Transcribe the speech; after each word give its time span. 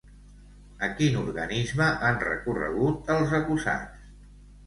A 0.87 0.87
quin 1.01 1.17
organisme 1.23 1.89
han 2.07 2.17
recorregut 2.23 3.11
els 3.17 3.35
acusats? 3.41 4.09